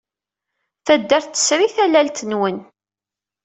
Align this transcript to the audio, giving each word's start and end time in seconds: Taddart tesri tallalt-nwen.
Taddart 0.85 1.27
tesri 1.33 1.67
tallalt-nwen. 1.75 2.57